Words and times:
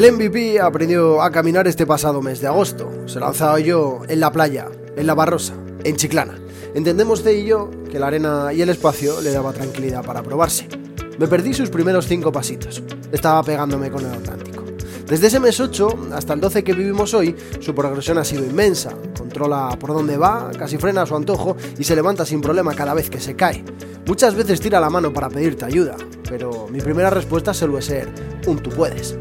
El 0.00 0.12
MVP 0.12 0.58
aprendió 0.58 1.20
a 1.20 1.30
caminar 1.30 1.68
este 1.68 1.84
pasado 1.84 2.22
mes 2.22 2.40
de 2.40 2.46
agosto. 2.46 2.90
Se 3.04 3.20
lanzaba 3.20 3.60
yo 3.60 4.00
en 4.08 4.18
la 4.18 4.32
playa, 4.32 4.66
en 4.96 5.06
la 5.06 5.12
Barrosa, 5.12 5.52
en 5.84 5.96
Chiclana. 5.96 6.38
Entendemos 6.74 7.22
de 7.22 7.38
y 7.38 7.44
yo 7.44 7.68
que 7.92 7.98
la 7.98 8.06
arena 8.06 8.50
y 8.54 8.62
el 8.62 8.70
espacio 8.70 9.20
le 9.20 9.30
daba 9.30 9.52
tranquilidad 9.52 10.02
para 10.02 10.22
probarse. 10.22 10.66
Me 11.18 11.28
perdí 11.28 11.52
sus 11.52 11.68
primeros 11.68 12.06
cinco 12.06 12.32
pasitos. 12.32 12.82
Estaba 13.12 13.42
pegándome 13.42 13.90
con 13.90 14.06
el 14.06 14.12
Atlántico. 14.14 14.64
Desde 15.06 15.26
ese 15.26 15.38
mes 15.38 15.60
8 15.60 16.08
hasta 16.14 16.32
el 16.32 16.40
12 16.40 16.64
que 16.64 16.72
vivimos 16.72 17.12
hoy, 17.12 17.36
su 17.60 17.74
progresión 17.74 18.16
ha 18.16 18.24
sido 18.24 18.46
inmensa. 18.46 18.94
Controla 19.18 19.76
por 19.78 19.92
dónde 19.92 20.16
va, 20.16 20.50
casi 20.58 20.78
frena 20.78 21.02
a 21.02 21.06
su 21.06 21.14
antojo 21.14 21.58
y 21.78 21.84
se 21.84 21.94
levanta 21.94 22.24
sin 22.24 22.40
problema 22.40 22.74
cada 22.74 22.94
vez 22.94 23.10
que 23.10 23.20
se 23.20 23.36
cae. 23.36 23.62
Muchas 24.06 24.34
veces 24.34 24.62
tira 24.62 24.80
la 24.80 24.88
mano 24.88 25.12
para 25.12 25.28
pedirte 25.28 25.66
ayuda, 25.66 25.94
pero 26.26 26.68
mi 26.68 26.80
primera 26.80 27.10
respuesta 27.10 27.52
suele 27.52 27.82
ser 27.82 28.08
un 28.46 28.60
tú 28.60 28.70
puedes. 28.70 29.18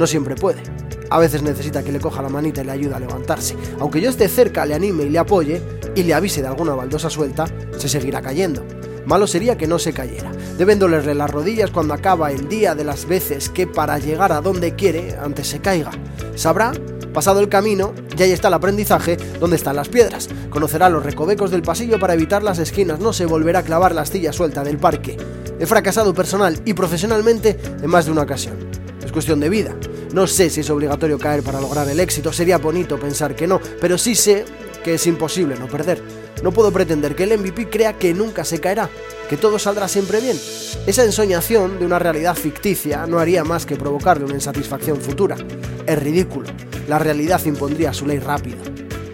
No 0.00 0.06
siempre 0.06 0.34
puede. 0.34 0.62
A 1.10 1.18
veces 1.18 1.42
necesita 1.42 1.82
que 1.82 1.92
le 1.92 2.00
coja 2.00 2.22
la 2.22 2.30
manita 2.30 2.62
y 2.62 2.64
le 2.64 2.72
ayude 2.72 2.94
a 2.94 2.98
levantarse. 2.98 3.54
Aunque 3.80 4.00
yo 4.00 4.08
esté 4.08 4.28
cerca, 4.28 4.64
le 4.64 4.72
anime 4.72 5.02
y 5.02 5.10
le 5.10 5.18
apoye 5.18 5.60
y 5.94 6.04
le 6.04 6.14
avise 6.14 6.40
de 6.40 6.48
alguna 6.48 6.74
baldosa 6.74 7.10
suelta, 7.10 7.44
se 7.76 7.86
seguirá 7.86 8.22
cayendo. 8.22 8.64
Malo 9.04 9.26
sería 9.26 9.58
que 9.58 9.66
no 9.66 9.78
se 9.78 9.92
cayera. 9.92 10.32
Deben 10.56 10.78
dolerle 10.78 11.14
las 11.14 11.30
rodillas 11.30 11.70
cuando 11.70 11.92
acaba 11.92 12.32
el 12.32 12.48
día 12.48 12.74
de 12.74 12.84
las 12.84 13.04
veces 13.04 13.50
que 13.50 13.66
para 13.66 13.98
llegar 13.98 14.32
a 14.32 14.40
donde 14.40 14.74
quiere 14.74 15.18
antes 15.22 15.48
se 15.48 15.60
caiga. 15.60 15.90
Sabrá, 16.34 16.72
pasado 17.12 17.40
el 17.40 17.50
camino, 17.50 17.92
y 18.16 18.22
ahí 18.22 18.32
está 18.32 18.48
el 18.48 18.54
aprendizaje, 18.54 19.18
dónde 19.38 19.56
están 19.56 19.76
las 19.76 19.90
piedras. 19.90 20.30
Conocerá 20.48 20.88
los 20.88 21.04
recovecos 21.04 21.50
del 21.50 21.60
pasillo 21.60 21.98
para 21.98 22.14
evitar 22.14 22.42
las 22.42 22.58
esquinas, 22.58 23.00
no 23.00 23.12
se 23.12 23.26
volverá 23.26 23.58
a 23.58 23.64
clavar 23.64 23.94
la 23.94 24.00
astilla 24.00 24.32
suelta 24.32 24.64
del 24.64 24.78
parque. 24.78 25.18
He 25.58 25.66
fracasado 25.66 26.14
personal 26.14 26.58
y 26.64 26.72
profesionalmente 26.72 27.58
en 27.82 27.90
más 27.90 28.06
de 28.06 28.12
una 28.12 28.22
ocasión. 28.22 28.56
Es 29.04 29.12
cuestión 29.12 29.40
de 29.40 29.48
vida. 29.48 29.74
No 30.12 30.26
sé 30.26 30.50
si 30.50 30.60
es 30.60 30.70
obligatorio 30.70 31.18
caer 31.18 31.42
para 31.42 31.60
lograr 31.60 31.88
el 31.88 32.00
éxito, 32.00 32.32
sería 32.32 32.58
bonito 32.58 32.98
pensar 32.98 33.36
que 33.36 33.46
no, 33.46 33.60
pero 33.80 33.96
sí 33.96 34.14
sé 34.14 34.44
que 34.82 34.94
es 34.94 35.06
imposible 35.06 35.56
no 35.56 35.68
perder. 35.68 36.02
No 36.42 36.52
puedo 36.52 36.72
pretender 36.72 37.14
que 37.14 37.24
el 37.24 37.38
MVP 37.38 37.68
crea 37.70 37.98
que 37.98 38.14
nunca 38.14 38.44
se 38.44 38.60
caerá, 38.60 38.88
que 39.28 39.36
todo 39.36 39.58
saldrá 39.58 39.86
siempre 39.88 40.20
bien. 40.20 40.38
Esa 40.86 41.04
ensoñación 41.04 41.78
de 41.78 41.86
una 41.86 41.98
realidad 41.98 42.34
ficticia 42.34 43.06
no 43.06 43.18
haría 43.18 43.44
más 43.44 43.66
que 43.66 43.76
provocarle 43.76 44.24
una 44.24 44.34
insatisfacción 44.34 45.00
futura. 45.00 45.36
Es 45.86 45.98
ridículo. 45.98 46.48
La 46.88 46.98
realidad 46.98 47.40
impondría 47.44 47.92
su 47.92 48.06
ley 48.06 48.18
rápida. 48.18 48.58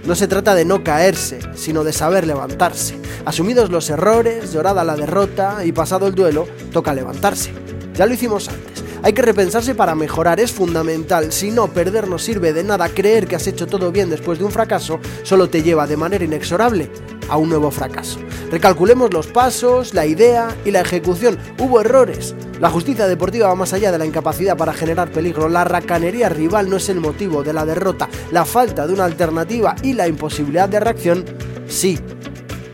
No 0.06 0.14
se 0.14 0.28
trata 0.28 0.54
de 0.54 0.64
no 0.64 0.84
caerse, 0.84 1.40
sino 1.56 1.82
de 1.82 1.92
saber 1.92 2.26
levantarse. 2.26 2.96
Asumidos 3.24 3.70
los 3.70 3.90
errores, 3.90 4.52
llorada 4.52 4.84
la 4.84 4.96
derrota 4.96 5.64
y 5.64 5.72
pasado 5.72 6.06
el 6.06 6.14
duelo, 6.14 6.46
toca 6.72 6.94
levantarse. 6.94 7.65
Ya 7.96 8.04
lo 8.04 8.12
hicimos 8.12 8.48
antes. 8.48 8.84
Hay 9.02 9.12
que 9.12 9.22
repensarse 9.22 9.74
para 9.74 9.94
mejorar, 9.94 10.40
es 10.40 10.52
fundamental. 10.52 11.32
Si 11.32 11.50
no, 11.50 11.68
perder 11.68 12.08
no 12.08 12.18
sirve 12.18 12.52
de 12.52 12.64
nada. 12.64 12.88
Creer 12.88 13.26
que 13.26 13.36
has 13.36 13.46
hecho 13.46 13.66
todo 13.66 13.90
bien 13.92 14.10
después 14.10 14.38
de 14.38 14.44
un 14.44 14.50
fracaso 14.50 15.00
solo 15.22 15.48
te 15.48 15.62
lleva 15.62 15.86
de 15.86 15.96
manera 15.96 16.24
inexorable 16.24 16.90
a 17.28 17.36
un 17.36 17.48
nuevo 17.48 17.70
fracaso. 17.70 18.18
Recalculemos 18.50 19.14
los 19.14 19.28
pasos, 19.28 19.94
la 19.94 20.06
idea 20.06 20.54
y 20.64 20.72
la 20.72 20.80
ejecución. 20.80 21.38
Hubo 21.58 21.80
errores. 21.80 22.34
La 22.60 22.68
justicia 22.68 23.06
deportiva 23.06 23.48
va 23.48 23.54
más 23.54 23.72
allá 23.72 23.92
de 23.92 23.98
la 23.98 24.06
incapacidad 24.06 24.56
para 24.56 24.74
generar 24.74 25.10
peligro. 25.10 25.48
La 25.48 25.64
racanería 25.64 26.28
rival 26.28 26.68
no 26.68 26.76
es 26.76 26.88
el 26.88 27.00
motivo 27.00 27.42
de 27.42 27.52
la 27.52 27.64
derrota. 27.64 28.08
La 28.30 28.44
falta 28.44 28.86
de 28.86 28.92
una 28.92 29.04
alternativa 29.04 29.74
y 29.82 29.94
la 29.94 30.08
imposibilidad 30.08 30.68
de 30.68 30.80
reacción, 30.80 31.24
sí. 31.66 31.98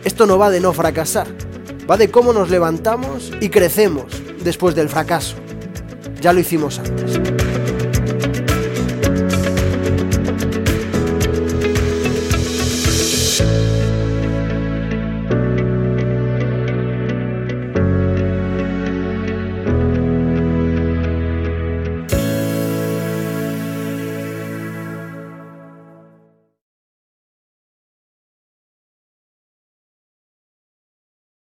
Esto 0.05 0.27
no 0.27 0.39
va 0.39 0.51
de 0.51 0.61
no 0.61 0.73
fracasar. 0.73 1.29
Va 1.89 1.97
de 1.97 2.11
cómo 2.11 2.33
nos 2.33 2.51
levantamos 2.51 3.33
y 3.41 3.51
crecemos 3.51 4.07
después 4.43 4.75
del 4.75 4.89
fracaso. 4.89 5.37
Ya 6.21 6.33
lo 6.33 6.41
hicimos 6.41 6.79
antes. 6.79 7.32